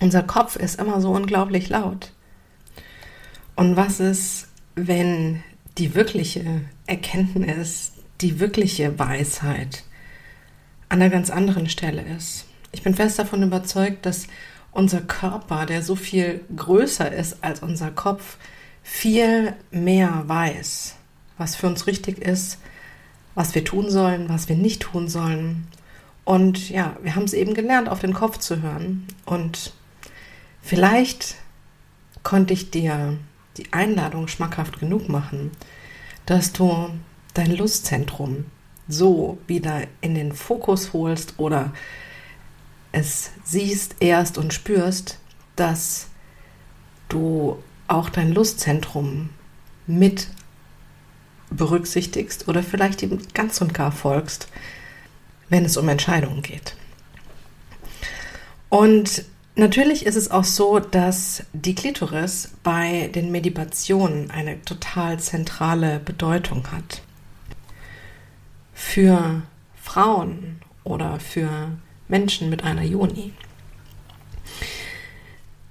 Unser 0.00 0.22
Kopf 0.22 0.56
ist 0.56 0.78
immer 0.78 1.00
so 1.00 1.10
unglaublich 1.10 1.68
laut. 1.68 2.12
Und 3.56 3.74
was 3.74 4.00
ist, 4.00 4.48
wenn 4.74 5.42
die 5.78 5.94
wirkliche 5.94 6.60
Erkenntnis, 6.86 7.92
die 8.20 8.38
wirkliche 8.38 8.98
Weisheit 8.98 9.82
an 10.90 11.00
einer 11.00 11.10
ganz 11.10 11.30
anderen 11.30 11.68
Stelle 11.68 12.02
ist? 12.02 12.44
Ich 12.72 12.82
bin 12.82 12.94
fest 12.94 13.18
davon 13.18 13.42
überzeugt, 13.42 14.04
dass 14.04 14.26
unser 14.72 15.00
Körper, 15.00 15.64
der 15.64 15.82
so 15.82 15.96
viel 15.96 16.42
größer 16.54 17.10
ist 17.10 17.42
als 17.42 17.60
unser 17.60 17.90
Kopf, 17.90 18.36
viel 18.82 19.54
mehr 19.70 20.24
weiß, 20.26 20.94
was 21.38 21.56
für 21.56 21.66
uns 21.66 21.86
richtig 21.86 22.18
ist, 22.18 22.58
was 23.34 23.54
wir 23.54 23.64
tun 23.64 23.90
sollen, 23.90 24.28
was 24.28 24.50
wir 24.50 24.56
nicht 24.56 24.82
tun 24.82 25.08
sollen. 25.08 25.66
Und 26.24 26.68
ja, 26.68 26.96
wir 27.02 27.14
haben 27.14 27.24
es 27.24 27.32
eben 27.32 27.54
gelernt, 27.54 27.88
auf 27.88 28.00
den 28.00 28.12
Kopf 28.12 28.36
zu 28.38 28.60
hören. 28.60 29.06
Und 29.24 29.72
vielleicht 30.60 31.36
konnte 32.22 32.52
ich 32.52 32.70
dir 32.70 33.16
die 33.56 33.72
Einladung 33.72 34.28
schmackhaft 34.28 34.78
genug 34.80 35.08
machen, 35.08 35.50
dass 36.26 36.52
du 36.52 36.90
dein 37.34 37.56
Lustzentrum 37.56 38.46
so 38.88 39.38
wieder 39.46 39.82
in 40.00 40.14
den 40.14 40.32
Fokus 40.32 40.92
holst 40.92 41.34
oder 41.38 41.72
es 42.92 43.30
siehst 43.44 43.96
erst 44.00 44.38
und 44.38 44.54
spürst, 44.54 45.18
dass 45.56 46.08
du 47.08 47.62
auch 47.88 48.08
dein 48.08 48.32
Lustzentrum 48.32 49.30
mit 49.86 50.28
berücksichtigst 51.50 52.48
oder 52.48 52.62
vielleicht 52.62 53.02
eben 53.02 53.22
ganz 53.34 53.60
und 53.60 53.74
gar 53.74 53.92
folgst, 53.92 54.48
wenn 55.48 55.64
es 55.64 55.76
um 55.76 55.88
Entscheidungen 55.88 56.42
geht. 56.42 56.74
Und 58.68 59.24
Natürlich 59.56 60.06
ist 60.06 60.16
es 60.16 60.30
auch 60.30 60.44
so, 60.44 60.78
dass 60.78 61.42
die 61.52 61.74
Klitoris 61.74 62.52
bei 62.62 63.10
den 63.14 63.32
Meditationen 63.32 64.30
eine 64.30 64.62
total 64.62 65.18
zentrale 65.18 65.98
Bedeutung 65.98 66.70
hat. 66.70 67.02
für 68.76 69.42
Frauen 69.82 70.60
oder 70.84 71.18
für 71.18 71.70
Menschen 72.08 72.50
mit 72.50 72.62
einer 72.62 72.82
Juni. 72.82 73.32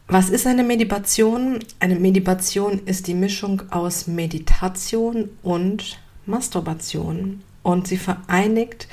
Was 0.08 0.30
ist 0.30 0.48
eine 0.48 0.64
Meditation? 0.64 1.60
Eine 1.80 1.96
Meditation 1.96 2.82
ist 2.86 3.08
die 3.08 3.14
Mischung 3.14 3.62
aus 3.72 4.08
Meditation 4.08 5.30
und 5.44 6.00
Masturbation 6.26 7.44
und 7.62 7.88
sie 7.88 7.98
vereinigt 7.98 8.88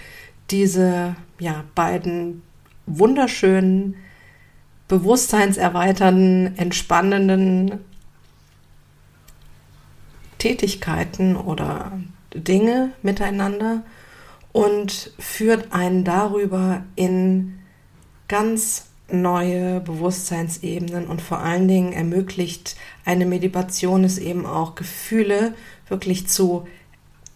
diese 0.50 1.16
ja, 1.38 1.64
beiden 1.74 2.42
wunderschönen, 2.86 3.96
bewusstseinserweiternden, 4.92 6.58
entspannenden 6.58 7.78
Tätigkeiten 10.36 11.34
oder 11.34 11.92
Dinge 12.34 12.92
miteinander 13.00 13.84
und 14.52 15.14
führt 15.18 15.72
einen 15.72 16.04
darüber 16.04 16.82
in 16.94 17.58
ganz 18.28 18.88
neue 19.10 19.80
Bewusstseinsebenen 19.80 21.06
und 21.06 21.22
vor 21.22 21.38
allen 21.38 21.68
Dingen 21.68 21.94
ermöglicht 21.94 22.76
eine 23.06 23.24
Meditation 23.24 24.04
es 24.04 24.18
eben 24.18 24.44
auch 24.44 24.74
Gefühle 24.74 25.54
wirklich 25.88 26.28
zu 26.28 26.68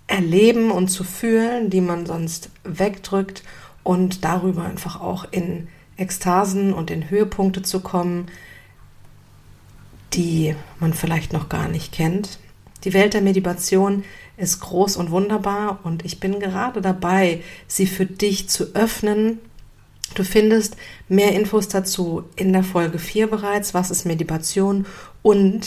erleben 0.09 0.71
und 0.71 0.89
zu 0.89 1.05
fühlen, 1.05 1.71
die 1.71 1.81
man 1.81 2.05
sonst 2.05 2.51
wegdrückt 2.65 3.45
und 3.83 4.27
darüber 4.27 4.67
einfach 4.67 5.01
auch 5.01 5.25
in 5.31 5.69
Ekstasen 5.97 6.73
und 6.73 6.91
in 6.91 7.11
Höhepunkte 7.11 7.63
zu 7.63 7.81
kommen, 7.81 8.27
die 10.13 10.55
man 10.81 10.95
vielleicht 10.95 11.33
noch 11.33 11.49
gar 11.49 11.69
nicht 11.69 11.93
kennt. 11.93 12.39
Die 12.85 12.93
Welt 12.93 13.15
der 13.15 13.23
Meditation 13.23 14.05
ist 14.37 14.61
groß 14.61 14.97
und 14.97 15.11
wunderbar 15.11 15.81
und 15.83 16.05
ich 16.05 16.21
bin 16.21 16.41
gerade 16.41 16.81
dabei, 16.81 17.43
sie 17.67 17.87
für 17.87 18.07
dich 18.07 18.49
zu 18.49 18.75
öffnen. 18.75 19.41
Du 20.15 20.25
findest 20.25 20.77
mehr 21.09 21.33
Infos 21.33 21.69
dazu 21.69 22.25
in 22.37 22.53
der 22.53 22.63
Folge 22.63 22.99
4 22.99 23.29
bereits, 23.29 23.75
was 23.75 23.91
ist 23.91 24.05
Meditation 24.05 24.87
und 25.23 25.67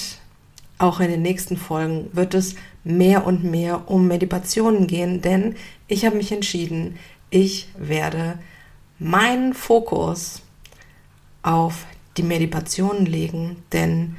auch 0.77 1.01
in 1.01 1.09
den 1.09 1.21
nächsten 1.21 1.57
Folgen 1.57 2.09
wird 2.13 2.33
es 2.33 2.55
mehr 2.83 3.25
und 3.25 3.43
mehr 3.43 3.89
um 3.89 4.07
Meditationen 4.07 4.87
gehen, 4.87 5.21
denn 5.21 5.55
ich 5.87 6.05
habe 6.05 6.15
mich 6.15 6.31
entschieden, 6.31 6.95
ich 7.29 7.67
werde 7.77 8.39
meinen 8.99 9.53
Fokus 9.53 10.41
auf 11.41 11.85
die 12.17 12.23
Meditationen 12.23 13.05
legen, 13.05 13.63
denn 13.71 14.17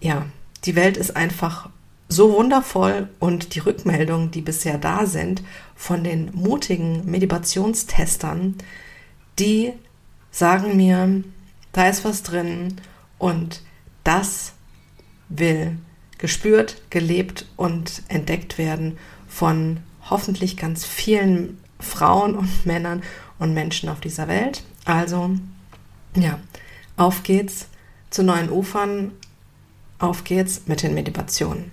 ja, 0.00 0.26
die 0.64 0.74
Welt 0.74 0.96
ist 0.96 1.16
einfach 1.16 1.68
so 2.08 2.32
wundervoll 2.32 3.08
und 3.18 3.54
die 3.54 3.58
Rückmeldungen, 3.58 4.30
die 4.30 4.40
bisher 4.40 4.78
da 4.78 5.04
sind 5.04 5.42
von 5.76 6.02
den 6.02 6.30
mutigen 6.34 7.04
Meditationstestern, 7.04 8.54
die 9.38 9.74
sagen 10.30 10.76
mir, 10.76 11.22
da 11.72 11.88
ist 11.88 12.04
was 12.04 12.22
drin 12.22 12.80
und 13.18 13.62
das 14.04 14.54
will 15.28 15.76
gespürt, 16.16 16.82
gelebt 16.90 17.46
und 17.56 18.02
entdeckt 18.08 18.56
werden 18.56 18.98
von 19.28 19.80
hoffentlich 20.08 20.56
ganz 20.56 20.84
vielen 20.84 21.58
Frauen 21.78 22.36
und 22.36 22.66
Männern 22.66 23.02
und 23.38 23.54
Menschen 23.54 23.88
auf 23.88 24.00
dieser 24.00 24.28
Welt. 24.28 24.62
Also, 24.84 25.30
ja, 26.16 26.38
auf 26.96 27.22
geht's 27.22 27.68
zu 28.10 28.22
neuen 28.22 28.50
Ufern, 28.50 29.12
auf 29.98 30.24
geht's 30.24 30.62
mit 30.66 30.82
den 30.82 30.94
Meditationen. 30.94 31.70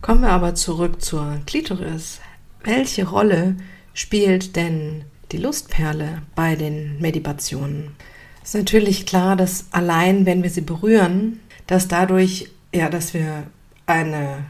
Kommen 0.00 0.22
wir 0.22 0.30
aber 0.30 0.54
zurück 0.54 1.02
zur 1.02 1.40
Klitoris. 1.46 2.20
Welche 2.64 3.06
Rolle 3.06 3.56
spielt 3.92 4.56
denn 4.56 5.04
die 5.30 5.36
Lustperle 5.36 6.22
bei 6.34 6.56
den 6.56 6.98
Meditationen? 7.00 7.94
Ist 8.42 8.54
natürlich 8.54 9.06
klar, 9.06 9.36
dass 9.36 9.66
allein 9.70 10.26
wenn 10.26 10.42
wir 10.42 10.50
sie 10.50 10.62
berühren, 10.62 11.40
dass 11.66 11.86
dadurch, 11.86 12.50
ja, 12.74 12.88
dass 12.88 13.14
wir 13.14 13.44
eine, 13.86 14.44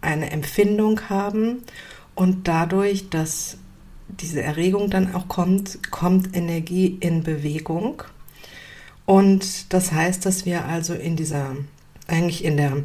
eine 0.00 0.30
Empfindung 0.30 1.00
haben 1.08 1.62
und 2.20 2.48
dadurch, 2.48 3.08
dass 3.08 3.56
diese 4.08 4.42
Erregung 4.42 4.90
dann 4.90 5.14
auch 5.14 5.26
kommt, 5.26 5.90
kommt 5.90 6.36
Energie 6.36 6.98
in 7.00 7.22
Bewegung. 7.22 8.02
Und 9.06 9.72
das 9.72 9.92
heißt, 9.92 10.26
dass 10.26 10.44
wir 10.44 10.66
also 10.66 10.92
in 10.92 11.16
dieser, 11.16 11.56
eigentlich 12.08 12.44
in 12.44 12.58
der 12.58 12.82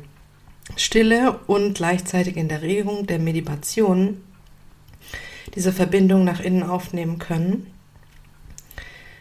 Stille 0.78 1.38
und 1.48 1.74
gleichzeitig 1.74 2.38
in 2.38 2.48
der 2.48 2.62
Regung 2.62 3.08
der 3.08 3.19
Meditation 3.19 4.21
diese 5.54 5.74
Verbindung 5.74 6.24
nach 6.24 6.39
innen 6.39 6.63
aufnehmen 6.63 7.19
können. 7.19 7.67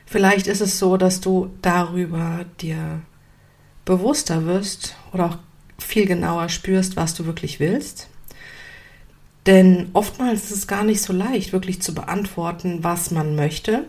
Vielleicht 0.07 0.47
ist 0.47 0.61
es 0.61 0.79
so, 0.79 0.97
dass 0.97 1.23
du 1.23 1.51
darüber 1.61 2.45
dir 2.61 3.03
bewusster 3.85 4.47
wirst 4.47 4.95
oder 5.13 5.27
auch 5.27 5.39
viel 5.77 6.07
genauer 6.07 6.51
spürst, 6.51 6.95
was 6.95 7.15
du 7.15 7.27
wirklich 7.27 7.59
willst. 7.59 8.11
Denn 9.47 9.91
oftmals 9.93 10.45
ist 10.45 10.53
es 10.53 10.67
gar 10.67 10.85
nicht 10.85 11.03
so 11.03 11.13
leicht, 11.13 11.53
wirklich 11.53 11.83
zu 11.83 11.95
beantworten, 11.95 12.83
was 12.83 13.11
man 13.11 13.37
möchte, 13.37 13.85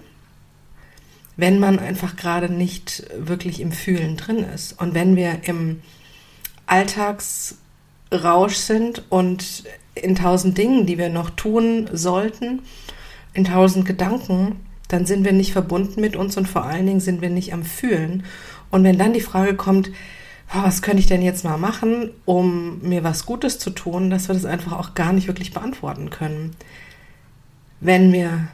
wenn 1.38 1.60
man 1.60 1.80
einfach 1.80 2.16
gerade 2.16 2.52
nicht 2.52 3.04
wirklich 3.18 3.62
im 3.62 3.72
Fühlen 3.72 4.18
drin 4.18 4.40
ist. 4.40 4.80
Und 4.82 4.94
wenn 4.94 5.16
wir 5.16 5.40
im 5.44 5.82
Alltagsrausch 6.66 8.56
sind 8.56 9.04
und 9.10 9.64
in 9.96 10.16
tausend 10.16 10.58
Dingen, 10.58 10.86
die 10.86 10.98
wir 10.98 11.10
noch 11.10 11.30
tun 11.30 11.90
sollten, 11.94 12.62
in 13.34 13.46
tausend 13.46 13.86
Gedanken, 13.86 14.58
dann 14.88 15.06
sind 15.06 15.24
wir 15.24 15.34
nicht 15.34 15.54
verbunden 15.54 16.02
mit 16.02 16.16
uns 16.16 16.38
und 16.38 16.48
vor 16.48 16.66
allen 16.66 16.86
Dingen 16.86 17.00
sind 17.00 17.22
wir 17.22 17.30
nicht 17.30 17.54
am 17.54 17.64
Fühlen. 17.64 18.24
Und 18.72 18.84
wenn 18.84 18.98
dann 18.98 19.14
die 19.14 19.22
Frage 19.22 19.56
kommt, 19.56 19.90
was 20.54 20.82
könnte 20.82 21.00
ich 21.00 21.08
denn 21.08 21.22
jetzt 21.22 21.44
mal 21.44 21.58
machen, 21.58 22.12
um 22.26 22.80
mir 22.82 23.04
was 23.04 23.26
Gutes 23.26 23.60
zu 23.60 23.72
tun, 23.72 24.10
dass 24.10 24.28
wir 24.28 24.36
das 24.36 24.46
einfach 24.46 24.74
auch 24.74 24.94
gar 24.94 25.12
nicht 25.14 25.28
wirklich 25.28 25.54
beantworten 25.54 26.10
können. 26.10 26.56
Wenn 27.80 28.14
wir 28.14 28.48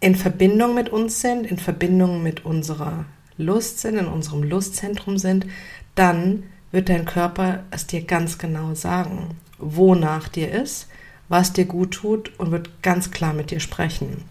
in 0.00 0.14
Verbindung 0.14 0.74
mit 0.74 0.88
uns 0.88 1.20
sind, 1.20 1.46
in 1.46 1.58
Verbindung 1.58 2.22
mit 2.22 2.44
unserer 2.44 3.04
Lust 3.36 3.80
sind, 3.80 3.98
in 3.98 4.06
unserem 4.06 4.42
Lustzentrum 4.42 5.18
sind, 5.18 5.46
dann 5.94 6.44
wird 6.72 6.88
dein 6.88 7.04
Körper 7.04 7.64
es 7.70 7.86
dir 7.86 8.02
ganz 8.02 8.38
genau 8.38 8.74
sagen, 8.74 9.36
wonach 9.58 10.28
dir 10.28 10.50
ist, 10.50 10.88
was 11.28 11.52
dir 11.52 11.64
gut 11.64 11.92
tut 11.92 12.38
und 12.38 12.50
wird 12.50 12.82
ganz 12.82 13.10
klar 13.10 13.32
mit 13.32 13.50
dir 13.50 13.60
sprechen. 13.60 14.24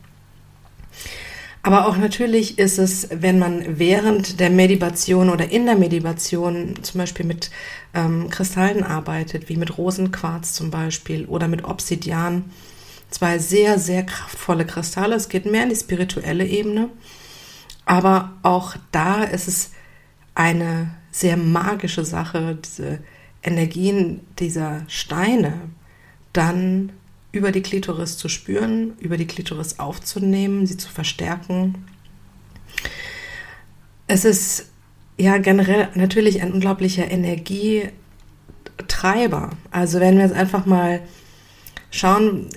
Aber 1.66 1.88
auch 1.88 1.96
natürlich 1.96 2.60
ist 2.60 2.78
es, 2.78 3.08
wenn 3.10 3.40
man 3.40 3.80
während 3.80 4.42
der 4.42 4.50
Meditation 4.50 5.30
oder 5.30 5.50
in 5.50 5.66
der 5.66 5.78
Meditation 5.78 6.76
zum 6.84 6.98
Beispiel 7.00 7.26
mit 7.26 7.52
ähm, 7.94 8.30
Kristallen 8.30 8.84
arbeitet, 8.84 9.48
wie 9.48 9.56
mit 9.56 9.78
Rosenquarz 9.78 10.54
zum 10.54 10.72
Beispiel 10.72 11.26
oder 11.26 11.48
mit 11.48 11.64
Obsidian, 11.64 12.52
zwei 13.10 13.40
sehr, 13.40 13.80
sehr 13.80 14.04
kraftvolle 14.04 14.66
Kristalle. 14.66 15.16
Es 15.16 15.30
geht 15.30 15.46
mehr 15.46 15.64
in 15.64 15.70
die 15.70 15.76
spirituelle 15.78 16.46
Ebene. 16.46 16.90
Aber 17.86 18.34
auch 18.44 18.76
da 18.92 19.24
ist 19.24 19.48
es 19.48 19.72
eine 20.36 20.94
sehr 21.12 21.38
magische 21.38 22.04
Sache, 22.04 22.58
diese 22.62 23.00
Energien 23.42 24.22
dieser 24.38 24.84
Steine 24.88 25.54
dann 26.34 26.92
über 27.34 27.52
die 27.52 27.62
Klitoris 27.62 28.18
zu 28.18 28.30
spüren, 28.30 28.94
über 29.00 29.18
die 29.18 29.28
Klitoris 29.28 29.80
aufzunehmen, 29.80 30.66
sie 30.66 30.78
zu 30.78 30.90
verstärken. 30.90 31.84
Es 34.08 34.24
ist 34.24 34.70
ja 35.18 35.40
generell 35.40 35.90
natürlich 35.96 36.42
ein 36.42 36.54
unglaublicher 36.54 37.10
Energietreiber. 37.10 39.50
Also 39.72 40.00
wenn 40.00 40.18
wir 40.18 40.26
jetzt 40.26 40.36
einfach 40.36 40.68
mal 40.68 41.02
schauen, 41.90 42.50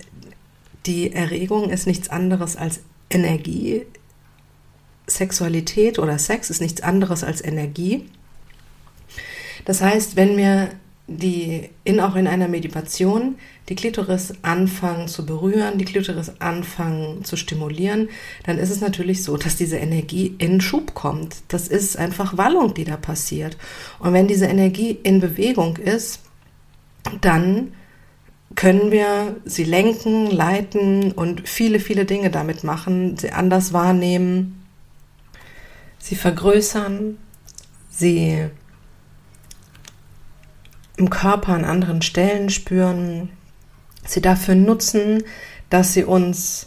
die 0.85 1.13
Erregung 1.13 1.71
ist 1.71 1.87
nichts 1.87 2.11
anderes 2.11 2.57
als 2.57 2.81
Energie. 3.09 3.87
Sexualität 5.07 5.99
oder 5.99 6.19
Sex 6.19 6.51
ist 6.51 6.61
nichts 6.61 6.83
anderes 6.83 7.25
als 7.25 7.43
Energie. 7.43 8.11
Das 9.65 9.81
heißt, 9.81 10.17
wenn 10.17 10.37
wir 10.37 10.69
die 11.09 11.71
in 11.85 12.01
auch 12.01 12.17
in 12.17 12.27
einer 12.27 12.49
Meditation 12.49 13.37
die 13.69 13.77
Klitoris 13.77 14.35
anfangen 14.43 15.07
zu 15.07 15.25
berühren, 15.25 15.79
die 15.79 15.85
Klitoris 15.85 16.33
anfangen 16.41 17.25
zu 17.25 17.37
stimulieren, 17.37 18.09
dann 18.45 18.59
ist 18.59 18.71
es 18.71 18.81
natürlich 18.81 19.23
so, 19.23 19.37
dass 19.37 19.57
diese 19.57 19.77
Energie 19.77 20.35
in 20.39 20.61
Schub 20.61 20.95
kommt. 20.95 21.37
Das 21.49 21.69
ist 21.69 21.97
einfach 21.97 22.37
Wallung, 22.37 22.75
die 22.75 22.85
da 22.85 22.97
passiert. 22.97 23.57
Und 24.01 24.13
wenn 24.13 24.27
diese 24.27 24.47
Energie 24.47 24.99
in 25.03 25.21
Bewegung 25.21 25.77
ist, 25.77 26.23
dann 27.21 27.73
können 28.57 28.91
wir 28.91 29.37
sie 29.45 29.65
lenken, 29.65 30.31
leiten 30.31 31.13
und 31.13 31.49
viele, 31.49 31.79
viele 31.79 32.05
Dinge 32.05 32.31
damit 32.31 32.65
machen, 32.65 33.17
sie 33.17 33.31
anders 33.31 33.73
wahrnehmen, 33.73 34.65
sie 35.99 36.17
vergrößern, 36.17 37.19
sie 37.91 38.49
im 40.97 41.11
Körper 41.11 41.53
an 41.53 41.65
anderen 41.65 42.03
Stellen 42.03 42.51
spüren, 42.51 43.31
sie 44.05 44.21
dafür 44.21 44.55
nutzen, 44.55 45.25
dass 45.71 45.93
sie 45.93 46.05
uns 46.05 46.67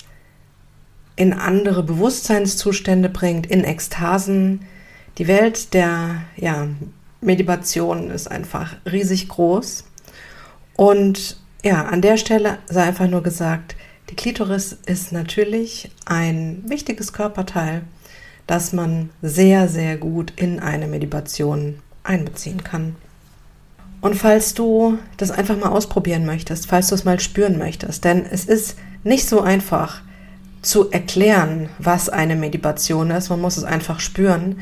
in 1.15 1.33
andere 1.33 1.83
Bewusstseinszustände 1.83 3.09
bringt, 3.09 3.47
in 3.47 3.63
Ekstasen. 3.63 4.61
Die 5.17 5.27
Welt 5.27 5.73
der 5.73 6.21
ja, 6.37 6.67
Meditation 7.21 8.09
ist 8.09 8.29
einfach 8.29 8.75
riesig 8.89 9.27
groß. 9.27 9.83
Und 10.75 11.37
ja, 11.63 11.85
an 11.85 12.01
der 12.01 12.17
Stelle 12.17 12.59
sei 12.67 12.83
einfach 12.83 13.09
nur 13.09 13.21
gesagt, 13.21 13.75
die 14.09 14.15
Klitoris 14.15 14.77
ist 14.85 15.11
natürlich 15.11 15.91
ein 16.05 16.63
wichtiges 16.67 17.13
Körperteil, 17.13 17.81
das 18.47 18.73
man 18.73 19.09
sehr, 19.21 19.67
sehr 19.67 19.97
gut 19.97 20.33
in 20.35 20.59
eine 20.59 20.87
Meditation 20.87 21.79
einbeziehen 22.03 22.63
kann. 22.63 22.95
Und 24.01 24.15
falls 24.15 24.53
du 24.53 24.97
das 25.17 25.31
einfach 25.31 25.57
mal 25.57 25.69
ausprobieren 25.69 26.25
möchtest, 26.25 26.67
falls 26.67 26.87
du 26.87 26.95
es 26.95 27.05
mal 27.05 27.19
spüren 27.19 27.57
möchtest, 27.57 28.05
denn 28.05 28.25
es 28.25 28.45
ist 28.45 28.77
nicht 29.03 29.27
so 29.27 29.41
einfach 29.41 30.01
zu 30.61 30.91
erklären, 30.91 31.69
was 31.79 32.09
eine 32.09 32.35
Meditation 32.35 33.11
ist, 33.11 33.29
man 33.29 33.41
muss 33.41 33.57
es 33.57 33.63
einfach 33.63 33.99
spüren, 33.99 34.57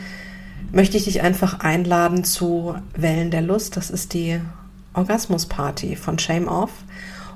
möchte 0.72 0.98
ich 0.98 1.06
dich 1.06 1.22
einfach 1.22 1.60
einladen 1.60 2.24
zu 2.24 2.76
Wellen 2.96 3.32
der 3.32 3.42
Lust. 3.42 3.78
Das 3.78 3.90
ist 3.90 4.14
die 4.14 4.40
Orgasmusparty 4.94 5.96
von 5.96 6.20
Shame 6.20 6.48
Off. 6.48 6.72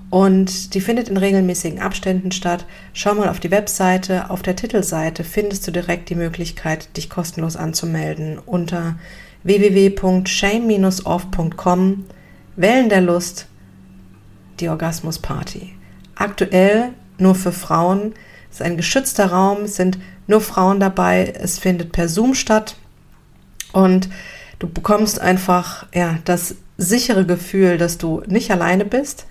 Und 0.09 0.73
die 0.73 0.81
findet 0.81 1.07
in 1.07 1.15
regelmäßigen 1.15 1.79
Abständen 1.79 2.33
statt. 2.33 2.65
Schau 2.91 3.13
mal 3.13 3.29
auf 3.29 3.39
die 3.39 3.51
Webseite. 3.51 4.29
Auf 4.29 4.41
der 4.41 4.57
Titelseite 4.57 5.23
findest 5.23 5.65
du 5.65 5.71
direkt 5.71 6.09
die 6.09 6.15
Möglichkeit, 6.15 6.97
dich 6.97 7.09
kostenlos 7.09 7.55
anzumelden 7.55 8.37
unter 8.37 8.95
www.shame-off.com 9.43 12.05
Wellen 12.55 12.89
der 12.89 13.01
Lust, 13.01 13.47
die 14.59 14.69
Orgasmusparty. 14.69 15.73
Aktuell 16.15 16.93
nur 17.17 17.35
für 17.35 17.51
Frauen. 17.51 18.13
Es 18.49 18.57
ist 18.57 18.61
ein 18.61 18.77
geschützter 18.77 19.27
Raum, 19.27 19.63
es 19.63 19.75
sind 19.75 19.99
nur 20.27 20.41
Frauen 20.41 20.79
dabei. 20.79 21.33
Es 21.35 21.59
findet 21.59 21.91
per 21.91 22.09
Zoom 22.09 22.33
statt. 22.33 22.75
Und 23.71 24.09
du 24.59 24.67
bekommst 24.67 25.19
einfach 25.19 25.85
ja, 25.93 26.19
das 26.25 26.55
sichere 26.77 27.25
Gefühl, 27.25 27.77
dass 27.77 27.97
du 27.97 28.21
nicht 28.27 28.51
alleine 28.51 28.85
bist 28.85 29.25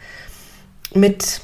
mit 0.95 1.43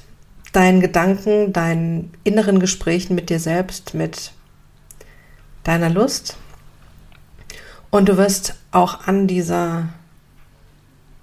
deinen 0.52 0.80
Gedanken, 0.80 1.52
deinen 1.52 2.12
inneren 2.24 2.60
Gesprächen 2.60 3.14
mit 3.14 3.28
dir 3.28 3.40
selbst, 3.40 3.94
mit 3.94 4.32
deiner 5.64 5.90
Lust. 5.90 6.36
Und 7.90 8.08
du 8.08 8.16
wirst 8.16 8.54
auch 8.72 9.06
an 9.06 9.26
dieser, 9.26 9.88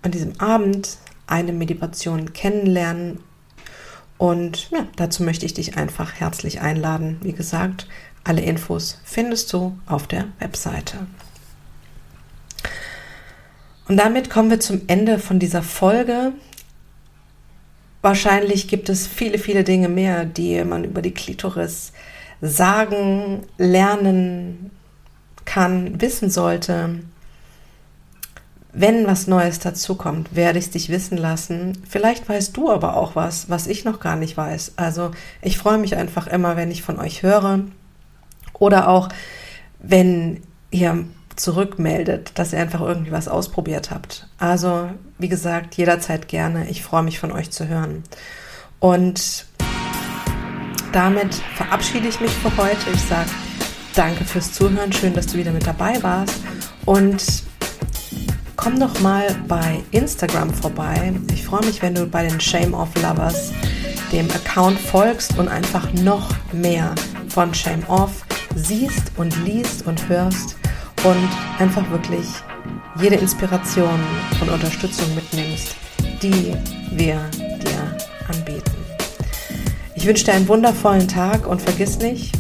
an 0.02 0.12
diesem 0.12 0.40
Abend 0.40 0.98
eine 1.28 1.54
Meditation 1.54 2.34
kennenlernen. 2.34 3.20
Und 4.18 4.70
ja, 4.72 4.88
dazu 4.96 5.24
möchte 5.24 5.46
ich 5.46 5.54
dich 5.54 5.78
einfach 5.78 6.14
herzlich 6.14 6.62
einladen. 6.62 7.20
Wie 7.22 7.34
gesagt, 7.34 7.88
alle 8.24 8.42
Infos 8.42 9.00
findest 9.04 9.52
du 9.54 9.78
auf 9.86 10.08
der 10.08 10.26
Webseite. 10.40 11.08
Und 13.88 13.98
damit 13.98 14.30
kommen 14.30 14.50
wir 14.50 14.60
zum 14.60 14.82
Ende 14.88 15.20
von 15.20 15.40
dieser 15.40 15.62
Folge. 15.62 16.32
Wahrscheinlich 18.02 18.68
gibt 18.68 18.90
es 18.90 19.08
viele, 19.08 19.38
viele 19.38 19.64
Dinge 19.64 19.90
mehr, 19.90 20.26
die 20.26 20.64
man 20.64 20.84
über 20.86 21.02
die 21.02 21.14
Klitoris 21.14 21.92
sagen, 22.42 23.44
lernen 23.58 24.72
kann, 25.54 26.02
wissen 26.02 26.32
sollte. 26.32 27.00
Wenn 28.72 29.06
was 29.06 29.28
Neues 29.28 29.60
dazukommt, 29.60 30.36
werde 30.36 30.58
ich 30.58 30.66
es 30.66 30.72
dich 30.72 30.90
wissen 30.90 31.16
lassen. 31.16 31.78
Vielleicht 31.88 32.28
weißt 32.28 32.58
du 32.58 32.72
aber 32.72 32.98
auch 32.98 33.16
was, 33.16 33.52
was 33.52 33.68
ich 33.68 33.86
noch 33.86 34.00
gar 34.00 34.16
nicht 34.16 34.36
weiß. 34.36 34.74
Also 34.78 35.12
ich 35.44 35.60
freue 35.60 35.78
mich 35.78 35.96
einfach 35.96 36.26
immer, 36.26 36.56
wenn 36.56 36.72
ich 36.72 36.82
von 36.82 37.00
euch 37.00 37.22
höre. 37.22 37.60
Oder 38.58 38.88
auch, 38.88 39.10
wenn 39.78 40.42
ihr 40.72 41.06
zurückmeldet, 41.36 42.32
dass 42.34 42.52
ihr 42.54 42.60
einfach 42.60 42.82
irgendwie 42.82 43.12
was 43.12 43.28
ausprobiert 43.28 43.92
habt. 43.92 44.28
Also, 44.40 44.90
wie 45.20 45.30
gesagt, 45.30 45.76
jederzeit 45.76 46.28
gerne. 46.28 46.68
Ich 46.70 46.82
freue 46.82 47.04
mich 47.04 47.20
von 47.20 47.32
euch 47.32 47.52
zu 47.52 47.68
hören. 47.68 48.04
Und 48.80 49.46
damit 50.92 51.36
verabschiede 51.56 52.08
ich 52.08 52.20
mich 52.20 52.32
für 52.32 52.56
heute. 52.58 52.90
Ich 52.92 53.02
sage 53.04 53.30
danke 53.94 54.26
fürs 54.26 54.52
Zuhören. 54.52 54.92
Schön, 54.92 55.14
dass 55.14 55.28
du 55.28 55.38
wieder 55.38 55.52
mit 55.52 55.66
dabei 55.66 56.02
warst. 56.02 56.42
Und 56.86 57.24
komm 58.56 58.80
doch 58.80 59.00
mal 59.02 59.36
bei 59.48 59.84
Instagram 59.92 60.54
vorbei. 60.54 61.14
Ich 61.34 61.46
freue 61.46 61.66
mich, 61.66 61.82
wenn 61.82 61.96
du 61.96 62.06
bei 62.06 62.28
den 62.28 62.40
Shame 62.40 62.74
of 62.74 62.90
Lovers 63.02 63.52
dem 64.12 64.30
Account 64.32 64.80
folgst 64.80 65.38
und 65.38 65.48
einfach 65.48 65.92
noch 65.94 66.30
mehr 66.52 66.94
von 67.30 67.54
Shame 67.54 67.84
Off 67.88 68.24
siehst 68.56 69.12
und 69.18 69.36
liest 69.44 69.86
und 69.88 70.08
hörst 70.08 70.56
und 71.04 71.30
einfach 71.60 71.90
wirklich 71.90 72.26
jede 73.00 73.16
Inspiration 73.16 74.00
und 74.40 74.50
Unterstützung 74.50 75.14
mitnimmst, 75.16 75.76
die 76.22 76.56
wir 76.92 77.20
dir 77.32 77.98
anbieten. 78.30 78.72
Ich 79.96 80.06
wünsche 80.06 80.26
dir 80.26 80.34
einen 80.34 80.48
wundervollen 80.48 81.08
Tag 81.08 81.48
und 81.48 81.62
vergiss 81.62 81.98
nicht, 81.98 82.36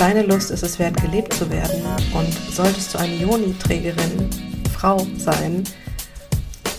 deine 0.00 0.22
Lust 0.22 0.50
ist 0.50 0.62
es 0.62 0.78
wert, 0.78 1.00
gelebt 1.02 1.34
zu 1.34 1.48
werden. 1.50 1.82
Und 2.14 2.32
solltest 2.52 2.94
du 2.94 2.98
eine 2.98 3.14
Joni-Trägerin, 3.16 4.30
Frau 4.72 5.06
sein, 5.18 5.62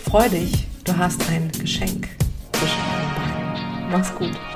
freu 0.04 0.28
dich, 0.28 0.68
du 0.86 0.98
hast 0.98 1.22
ein 1.30 1.52
Geschenk 1.60 2.10
zwischen 2.54 2.80
deinen 2.80 3.16
Beinen. 3.16 3.92
Mach's 3.92 4.14
gut. 4.16 4.51